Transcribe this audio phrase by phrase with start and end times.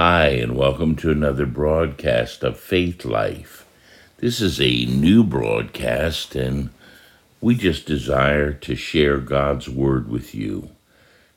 [0.00, 3.66] Hi, and welcome to another broadcast of Faith Life.
[4.18, 6.70] This is a new broadcast, and
[7.40, 10.70] we just desire to share God's Word with you.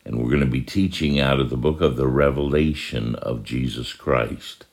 [0.05, 3.93] And we're going to be teaching out of the book of the Revelation of Jesus
[3.93, 4.65] Christ,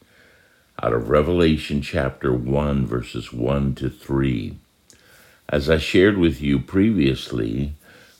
[0.82, 4.58] out of Revelation chapter 1, verses 1 to 3.
[5.48, 7.72] As I shared with you previously,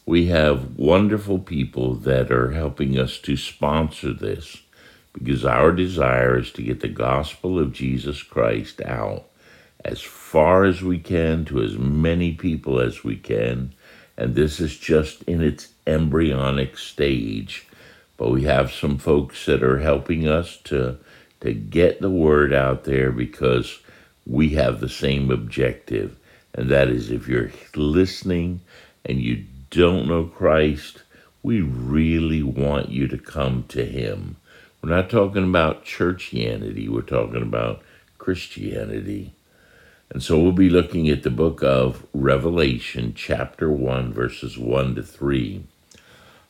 [0.07, 4.63] we have wonderful people that are helping us to sponsor this
[5.19, 9.25] because our desire is to get the gospel of Jesus Christ out
[9.85, 13.73] as far as we can to as many people as we can.
[14.17, 17.67] And this is just in its embryonic stage.
[18.17, 20.99] But we have some folks that are helping us to,
[21.41, 23.79] to get the word out there because
[24.27, 26.17] we have the same objective
[26.59, 28.61] and that is if you're listening
[29.05, 31.03] and you don't know Christ,
[31.43, 34.37] we really want you to come to Him.
[34.83, 37.83] We're not talking about churchianity, we're talking about
[38.19, 39.35] Christianity.
[40.11, 45.03] And so we'll be looking at the book of Revelation, chapter 1, verses 1 to
[45.03, 45.65] 3.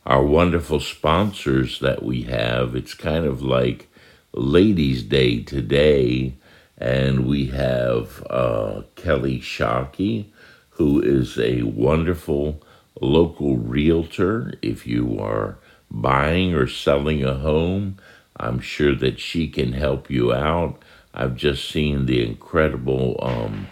[0.07, 3.89] Our wonderful sponsors that we have, it's kind of like
[4.33, 6.35] Ladies' Day today
[6.79, 10.27] and we have uh, Kelly Shockey,
[10.71, 12.63] who is a wonderful
[13.01, 14.55] local realtor.
[14.63, 15.59] If you are
[15.91, 17.99] buying or selling a home,
[18.39, 20.83] I'm sure that she can help you out.
[21.15, 23.69] I've just seen the incredible um,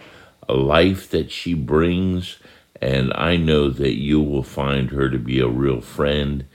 [0.49, 2.37] life that she brings,
[2.81, 6.45] and I know that you will find her to be a real friend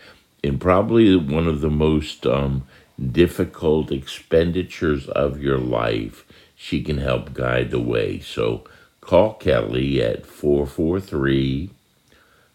[0.42, 2.66] in probably one of the most um,
[3.10, 8.20] difficult expenditures of your life she can help guide the way.
[8.20, 8.64] So
[9.00, 11.70] call Kelly at 443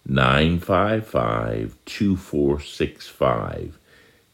[0.06, 3.78] 955 2465.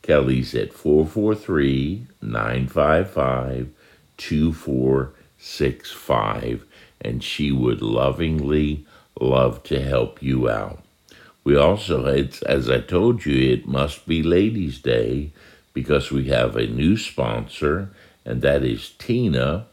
[0.04, 3.70] Kelly's at 443 955
[4.18, 6.66] 2465,
[7.02, 8.86] and she would lovingly
[9.20, 10.84] love to help you out.
[11.44, 15.32] We also, it's, as I told you, it must be Ladies' Day
[15.74, 17.90] because we have a new sponsor
[18.26, 19.68] and that is Tina.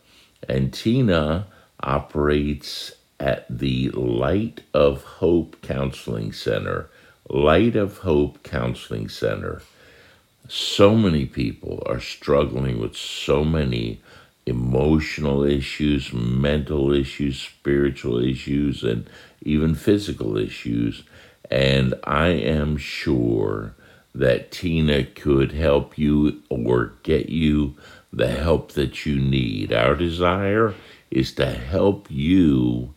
[0.48, 1.46] And Tina
[1.80, 6.88] operates at the Light of Hope Counseling Center.
[7.28, 9.62] Light of Hope Counseling Center.
[10.52, 14.00] So many people are struggling with so many
[14.46, 19.08] emotional issues, mental issues, spiritual issues, and
[19.42, 21.04] even physical issues.
[21.52, 23.76] And I am sure
[24.12, 27.76] that Tina could help you or get you
[28.12, 29.72] the help that you need.
[29.72, 30.74] Our desire
[31.12, 32.92] is to help you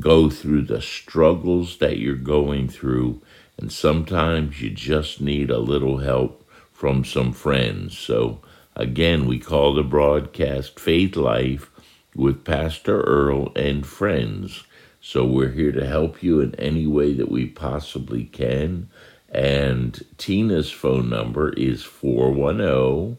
[0.00, 3.22] go through the struggles that you're going through.
[3.56, 6.44] And sometimes you just need a little help
[6.78, 7.98] from some friends.
[7.98, 8.38] So,
[8.76, 11.72] again, we call the broadcast Faith Life
[12.14, 14.62] with Pastor Earl and friends.
[15.00, 18.88] So, we're here to help you in any way that we possibly can.
[19.28, 23.16] And Tina's phone number is 410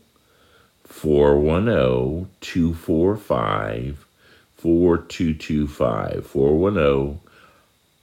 [0.86, 4.06] 410 245
[4.56, 6.26] 4225.
[6.26, 7.20] 410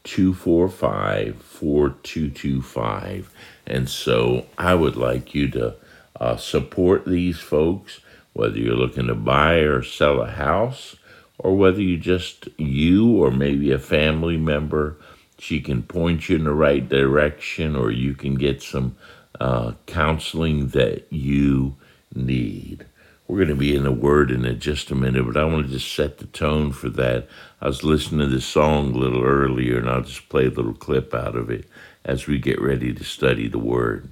[0.05, 3.31] 245 4225.
[3.67, 5.75] And so I would like you to
[6.21, 8.01] uh, support these folks,
[8.33, 10.97] whether you're looking to buy or sell a house,
[11.39, 14.97] or whether you just, you or maybe a family member,
[15.39, 18.97] she can point you in the right direction, or you can get some
[19.41, 21.75] uh, counseling that you
[22.15, 22.87] need.
[23.29, 25.73] We're going to be in the Word in just a minute, but I want to
[25.73, 27.27] just set the tone for that.
[27.61, 30.75] I was listening to this song a little earlier, and I'll just play a little
[30.75, 31.67] clip out of it
[32.07, 34.09] as we get ready to study the Word.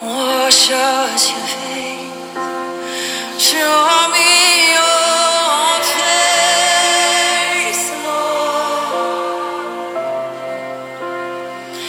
[0.00, 2.34] Wash us your face,
[3.42, 9.34] show me your face, Lord.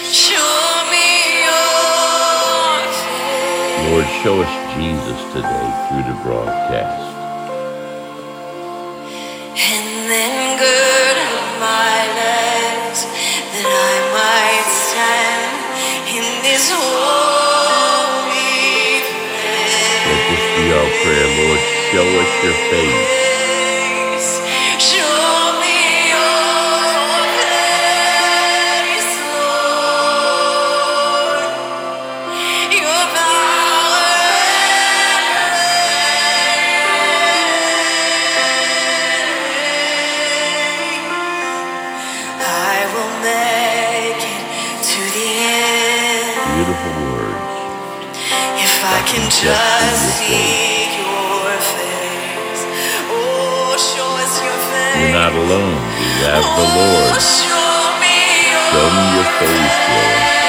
[0.09, 0.57] Show
[0.89, 1.07] me
[1.45, 3.85] your face.
[3.91, 7.05] Lord, show us Jesus today through the broadcast.
[9.57, 12.99] And then gird up my legs
[13.53, 15.34] that I might stand
[16.17, 18.39] in this holy
[20.07, 21.61] Let this be our prayer, Lord.
[21.91, 23.34] Show us your face.
[54.95, 55.75] We're not alone.
[55.99, 57.21] We have the Lord.
[57.21, 57.55] Show
[58.71, 60.44] show me your face, Lord.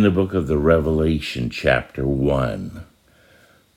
[0.00, 2.86] In the book of the Revelation, chapter 1.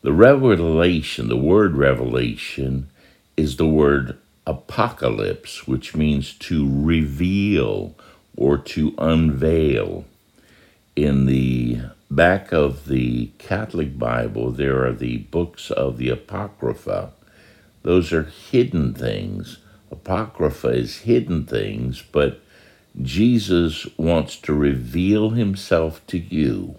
[0.04, 2.90] The revelation, the word revelation,
[3.36, 4.18] is the word
[4.48, 7.98] apocalypse, which means to reveal
[8.38, 10.06] or to unveil.
[10.96, 17.12] In the back of the Catholic Bible, there are the books of the Apocrypha.
[17.82, 19.58] Those are hidden things.
[19.92, 22.40] Apocrypha is hidden things, but
[23.02, 26.76] Jesus wants to reveal himself to you.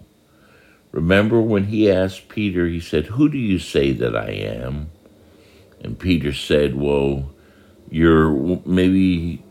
[0.91, 4.91] Remember when he asked Peter, he said, Who do you say that I am?
[5.81, 7.31] And Peter said, Well,
[7.89, 8.31] you're
[8.65, 9.43] maybe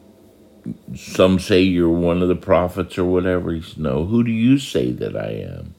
[0.97, 3.53] some say you're one of the prophets or whatever.
[3.53, 5.75] He said, No, who do you say that I am?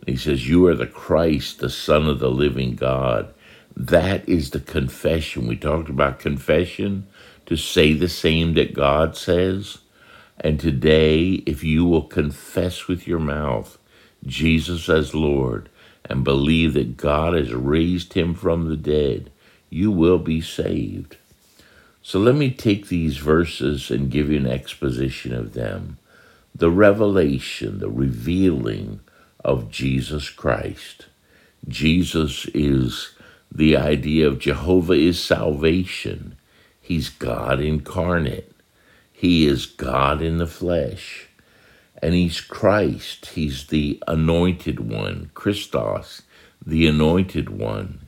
[0.00, 3.32] And he says, You are the Christ, the Son of the living God.
[3.76, 5.46] That is the confession.
[5.46, 7.06] We talked about confession
[7.44, 9.78] to say the same that God says.
[10.40, 13.78] And today, if you will confess with your mouth
[14.24, 15.68] Jesus as Lord
[16.04, 19.30] and believe that God has raised him from the dead,
[19.70, 21.16] you will be saved.
[22.02, 25.98] So let me take these verses and give you an exposition of them.
[26.54, 29.00] The revelation, the revealing
[29.44, 31.06] of Jesus Christ.
[31.68, 33.14] Jesus is
[33.50, 36.36] the idea of Jehovah is salvation.
[36.80, 38.52] He's God incarnate.
[39.18, 41.28] He is God in the flesh.
[42.02, 43.30] And he's Christ.
[43.30, 46.20] He's the anointed one, Christos,
[46.64, 48.00] the anointed one.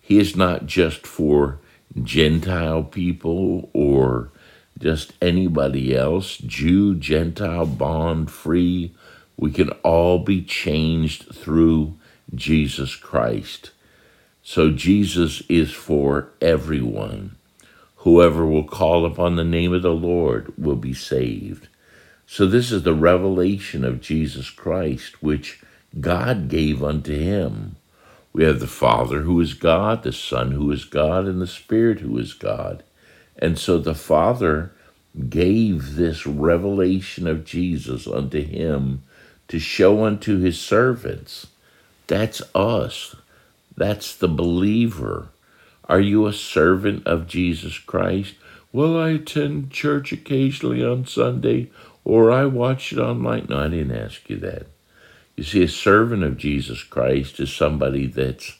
[0.00, 1.58] He is not just for
[2.00, 4.30] Gentile people or
[4.78, 8.94] just anybody else, Jew, Gentile, bond, free.
[9.36, 11.98] We can all be changed through
[12.32, 13.72] Jesus Christ.
[14.44, 17.34] So Jesus is for everyone.
[18.04, 21.68] Whoever will call upon the name of the Lord will be saved.
[22.26, 25.62] So, this is the revelation of Jesus Christ, which
[26.00, 27.76] God gave unto him.
[28.34, 32.00] We have the Father who is God, the Son who is God, and the Spirit
[32.00, 32.82] who is God.
[33.38, 34.72] And so the Father
[35.28, 39.02] gave this revelation of Jesus unto him
[39.48, 41.46] to show unto his servants.
[42.06, 43.14] That's us.
[43.76, 45.28] That's the believer.
[45.88, 48.34] Are you a servant of Jesus Christ?
[48.72, 51.70] Well, I attend church occasionally on Sunday,
[52.04, 53.46] or I watch it online.
[53.48, 54.66] No, I didn't ask you that.
[55.36, 58.56] You see, a servant of Jesus Christ is somebody that's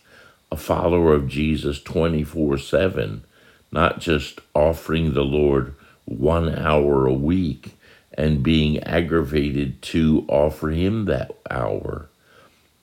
[0.53, 3.25] a follower of Jesus 24 7,
[3.73, 7.77] not just offering the Lord one hour a week
[8.13, 12.09] and being aggravated to offer Him that hour.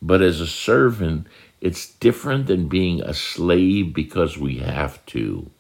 [0.01, 1.27] But as a servant,
[1.61, 5.51] it's different than being a slave because we have to.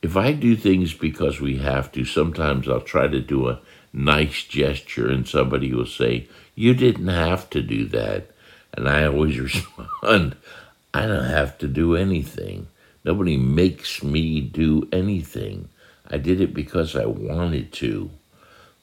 [0.00, 3.60] If I do things because we have to, sometimes I'll try to do a
[3.92, 8.30] nice gesture and somebody will say, You didn't have to do that.
[8.72, 10.36] And I always respond,
[10.94, 12.68] I don't have to do anything.
[13.04, 15.68] Nobody makes me do anything.
[16.08, 18.10] I did it because I wanted to.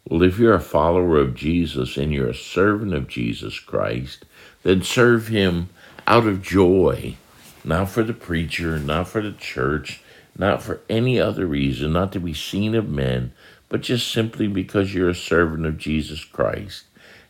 [0.07, 4.25] Well, if you're a follower of Jesus and you're a servant of Jesus Christ,
[4.63, 5.69] then serve him
[6.07, 7.15] out of joy,
[7.63, 10.01] not for the preacher, not for the church,
[10.37, 13.31] not for any other reason, not to be seen of men,
[13.69, 16.85] but just simply because you're a servant of Jesus Christ.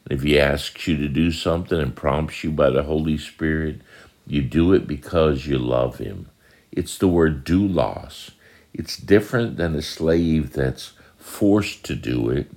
[0.05, 3.81] And if he asks you to do something and prompts you by the Holy Spirit,
[4.25, 6.29] you do it because you love him.
[6.71, 8.31] It's the word "do doulos.
[8.73, 12.49] It's different than a slave that's forced to do it.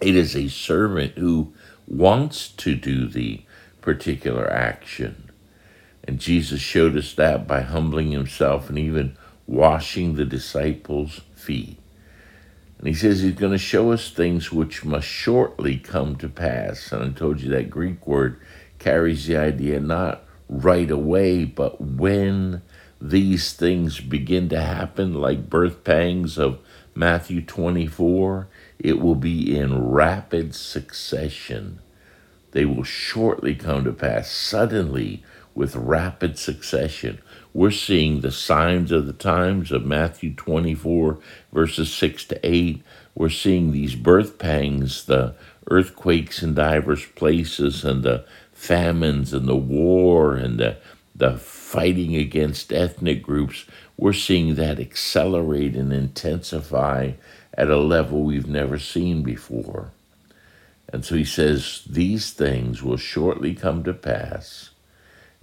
[0.00, 1.52] It is a servant who
[1.86, 3.42] wants to do the
[3.84, 5.30] particular action.
[6.04, 11.78] And Jesus showed us that by humbling himself and even washing the disciples' feet.
[12.78, 16.92] And he says he's going to show us things which must shortly come to pass.
[16.92, 18.40] And I told you that Greek word
[18.78, 22.62] carries the idea not right away, but when
[23.02, 26.58] these things begin to happen, like birth pangs of
[26.94, 28.48] Matthew 24,
[28.78, 31.80] it will be in rapid succession.
[32.54, 35.24] They will shortly come to pass, suddenly,
[35.56, 37.20] with rapid succession.
[37.52, 41.18] We're seeing the signs of the times of Matthew 24,
[41.52, 42.80] verses 6 to 8.
[43.16, 45.34] We're seeing these birth pangs, the
[45.68, 50.76] earthquakes in divers places, and the famines, and the war, and the,
[51.12, 53.64] the fighting against ethnic groups.
[53.96, 57.14] We're seeing that accelerate and intensify
[57.54, 59.90] at a level we've never seen before.
[60.94, 64.70] And so he says, These things will shortly come to pass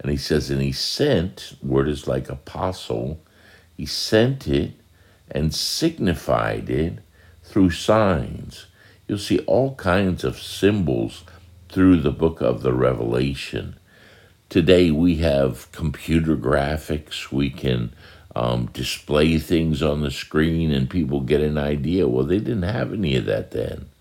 [0.02, 3.20] and he says, and he sent, word is like apostle,
[3.76, 4.72] he sent it
[5.30, 6.98] and signified it
[7.44, 8.66] through signs.
[9.06, 11.24] You'll see all kinds of symbols
[11.68, 13.78] through the book of the Revelation.
[14.48, 17.30] Today we have computer graphics.
[17.30, 17.94] We can
[18.34, 22.08] um, display things on the screen and people get an idea.
[22.08, 23.91] Well, they didn't have any of that then.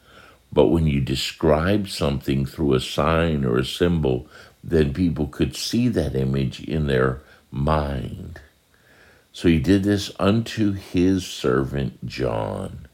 [0.53, 4.27] But when you describe something through a sign or a symbol,
[4.63, 8.39] then people could see that image in their mind.
[9.33, 12.87] So he did this unto his servant John.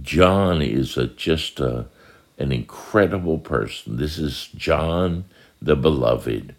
[0.00, 1.86] John is a, just a,
[2.38, 3.96] an incredible person.
[3.96, 5.24] This is John
[5.60, 6.54] the Beloved,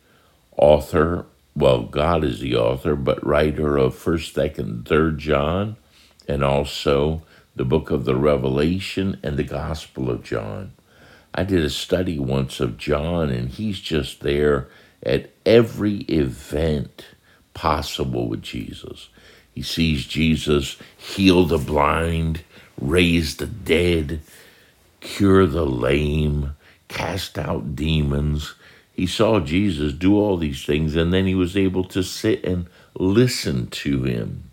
[0.58, 1.26] author.
[1.56, 5.78] Well, God is the author, but writer of First, Second, Third John,
[6.28, 7.22] and also
[7.58, 10.74] the book of the Revelation and the Gospel of John.
[11.34, 14.70] I did a study once of John, and he's just there
[15.04, 17.06] at every event
[17.56, 19.10] possible with Jesus.
[19.54, 22.44] He sees Jesus heal the blind,
[22.80, 24.22] raise the dead,
[25.00, 26.56] cure the lame,
[26.88, 28.54] cast out demons.
[28.94, 32.68] He saw Jesus do all these things, and then he was able to sit and
[32.94, 34.47] listen to him.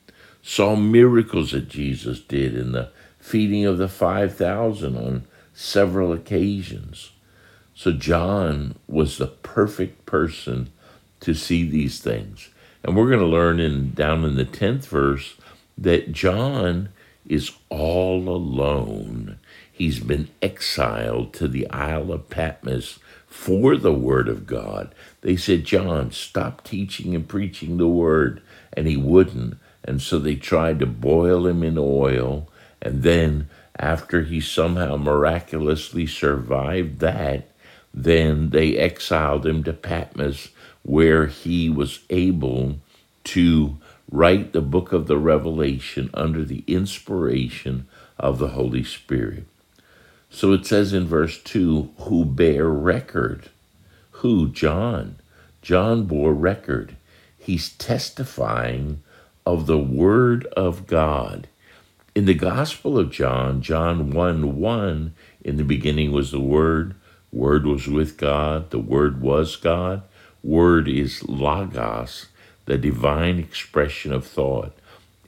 [0.46, 5.24] Saw miracles that Jesus did in the feeding of the 5,000 on
[5.54, 7.12] several occasions.
[7.74, 10.70] So John was the perfect person
[11.20, 12.50] to see these things.
[12.82, 15.34] And we're going to learn in down in the 10th verse
[15.78, 16.90] that John
[17.26, 19.38] is all alone.
[19.72, 24.94] He's been exiled to the Isle of Patmos for the word of God.
[25.22, 28.42] They said, John, stop teaching and preaching the word.
[28.74, 29.56] And he wouldn't.
[29.84, 32.48] And so they tried to boil him in oil.
[32.80, 33.48] And then
[33.78, 37.48] after he somehow miraculously survived that,
[37.92, 40.48] then they exiled him to Patmos,
[40.82, 42.76] where he was able
[43.24, 43.78] to
[44.10, 47.86] write the book of the Revelation under the inspiration
[48.18, 49.44] of the Holy Spirit.
[50.30, 53.50] So it says in verse 2 who bear record.
[54.18, 54.48] Who?
[54.48, 55.16] John.
[55.62, 56.96] John bore record.
[57.38, 59.02] He's testifying
[59.46, 61.48] of the Word of God.
[62.14, 66.94] In the Gospel of John, John 1 1, in the beginning was the Word,
[67.32, 70.02] Word was with God, the Word was God.
[70.42, 72.26] Word is Logos,
[72.66, 74.76] the divine expression of thought.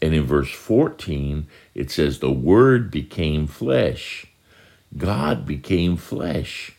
[0.03, 4.27] And in verse 14, it says, The Word became flesh.
[4.97, 6.73] God became flesh.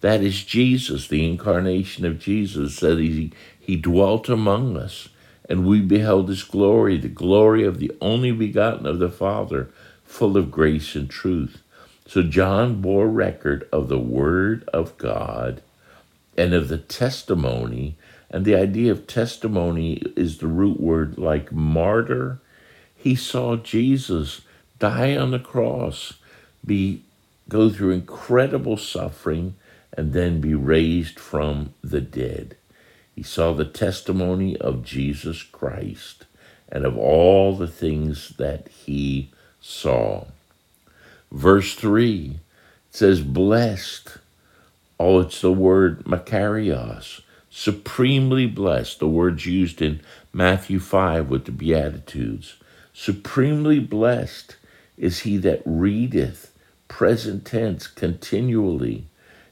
[0.00, 5.08] That is Jesus, the incarnation of Jesus, that he, he dwelt among us
[5.48, 9.70] and we beheld his glory, the glory of the only begotten of the Father,
[10.04, 11.62] full of grace and truth.
[12.06, 15.62] So John bore record of the Word of God
[16.36, 17.96] and of the testimony.
[18.30, 22.40] And the idea of testimony is the root word like martyr.
[22.96, 24.40] He saw Jesus
[24.78, 26.14] die on the cross,
[26.64, 27.02] be
[27.48, 29.54] go through incredible suffering,
[29.92, 32.56] and then be raised from the dead.
[33.14, 36.26] He saw the testimony of Jesus Christ
[36.68, 39.30] and of all the things that he
[39.60, 40.26] saw.
[41.30, 42.38] Verse 3
[42.90, 44.18] says, Blessed.
[44.98, 50.00] Oh, it's the word Makarios, supremely blessed, the words used in
[50.32, 52.56] Matthew 5 with the Beatitudes.
[52.92, 54.56] Supremely blessed
[54.96, 56.52] is he that readeth,
[56.86, 59.06] present tense, continually,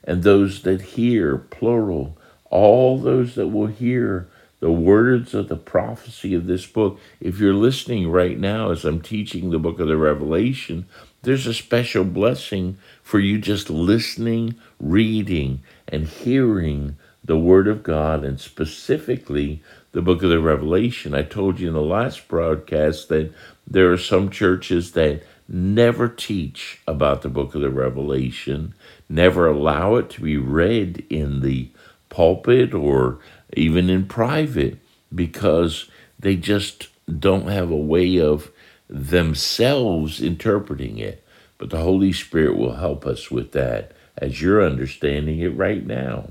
[0.04, 2.16] and those that hear, plural,
[2.52, 4.28] all those that will hear
[4.60, 7.00] the words of the prophecy of this book.
[7.18, 10.86] If you're listening right now as I'm teaching the book of the Revelation,
[11.22, 18.22] there's a special blessing for you just listening, reading, and hearing the Word of God
[18.22, 21.14] and specifically the book of the Revelation.
[21.14, 23.32] I told you in the last broadcast that
[23.66, 28.74] there are some churches that never teach about the book of the Revelation,
[29.08, 31.70] never allow it to be read in the
[32.12, 33.18] pulpit or
[33.54, 34.78] even in private
[35.14, 36.88] because they just
[37.18, 38.50] don't have a way of
[38.88, 41.24] themselves interpreting it.
[41.56, 46.30] But the Holy Spirit will help us with that as you're understanding it right now.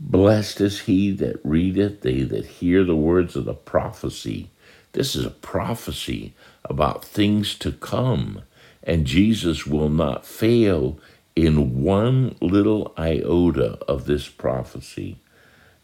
[0.00, 4.50] Blessed is he that readeth, they that hear the words of the prophecy.
[4.92, 6.32] This is a prophecy
[6.64, 8.42] about things to come,
[8.82, 10.98] and Jesus will not fail
[11.36, 15.16] in one little iota of this prophecy.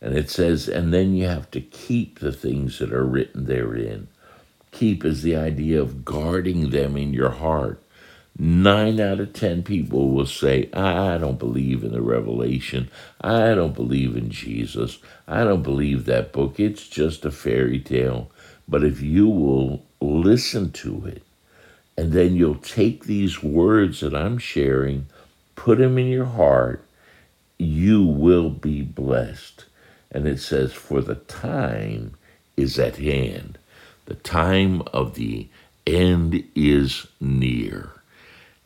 [0.00, 4.08] And it says, and then you have to keep the things that are written therein.
[4.72, 7.82] Keep is the idea of guarding them in your heart.
[8.38, 12.88] Nine out of ten people will say, I don't believe in the revelation.
[13.20, 14.98] I don't believe in Jesus.
[15.28, 16.58] I don't believe that book.
[16.58, 18.30] It's just a fairy tale.
[18.68, 21.22] But if you will listen to it,
[21.98, 25.06] and then you'll take these words that I'm sharing,
[25.60, 26.82] put them in your heart,
[27.58, 29.66] you will be blessed.
[30.10, 32.14] And it says, For the time
[32.56, 33.58] is at hand.
[34.06, 35.48] The time of the
[35.86, 37.90] end is near.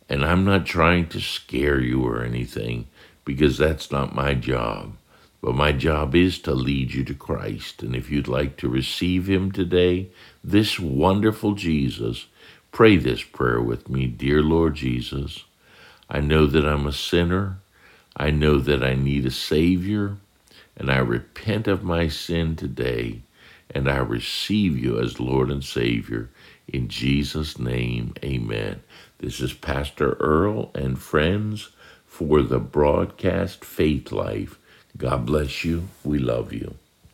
[0.08, 2.86] And I'm not trying to scare you or anything
[3.24, 4.94] because that's not my job.
[5.42, 7.82] But my job is to lead you to Christ.
[7.82, 10.10] And if you'd like to receive Him today,
[10.44, 12.26] this wonderful Jesus,
[12.70, 15.44] pray this prayer with me Dear Lord Jesus,
[16.08, 17.58] I know that I'm a sinner.
[18.16, 20.18] I know that I need a Savior.
[20.76, 23.22] And I repent of my sin today.
[23.70, 26.30] And I receive you as Lord and Savior.
[26.68, 28.82] In Jesus' name, amen.
[29.18, 31.70] This is Pastor Earl and friends
[32.06, 34.58] for the broadcast Faith Life.
[34.96, 35.88] God bless you.
[36.04, 36.76] We love you.